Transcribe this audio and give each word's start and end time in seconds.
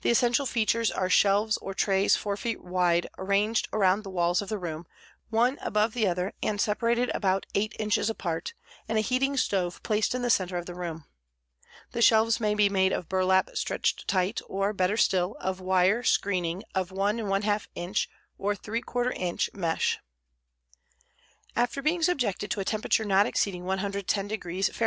The 0.00 0.08
essential 0.08 0.46
features 0.46 0.90
are 0.90 1.10
shelves 1.10 1.58
or 1.58 1.74
trays 1.74 2.16
4 2.16 2.34
feet 2.38 2.64
wide 2.64 3.10
arranged 3.18 3.68
around 3.74 4.04
the 4.04 4.08
walls 4.10 4.40
of 4.40 4.48
the 4.48 4.56
room, 4.56 4.86
one 5.28 5.58
above 5.60 5.92
the 5.92 6.08
other 6.08 6.32
and 6.42 6.58
separated 6.58 7.10
about 7.12 7.44
8 7.54 7.74
inches 7.78 8.08
apart, 8.08 8.54
and 8.88 8.96
a 8.96 9.02
heating 9.02 9.36
stove 9.36 9.82
placed 9.82 10.14
in 10.14 10.22
the 10.22 10.30
center 10.30 10.56
of 10.56 10.64
the 10.64 10.74
room. 10.74 11.04
The 11.92 12.00
shelves 12.00 12.40
may 12.40 12.54
be 12.54 12.70
made 12.70 12.94
of 12.94 13.10
burlap 13.10 13.50
stretched 13.52 14.08
tight, 14.08 14.40
or, 14.46 14.72
better 14.72 14.96
still, 14.96 15.36
of 15.40 15.60
wire 15.60 16.02
screening 16.04 16.62
of 16.74 16.90
1 16.90 17.18
1/2 17.18 17.66
inch 17.74 18.08
or 18.38 18.54
3/4 18.54 19.12
inch 19.14 19.50
mesh. 19.52 19.98
After 21.54 21.82
being 21.82 22.02
subjected 22.02 22.50
to 22.52 22.60
a 22.60 22.64
temperature 22.64 23.04
not 23.04 23.26
exceeding 23.26 23.64
110° 23.66 24.70
Fahr. 24.72 24.78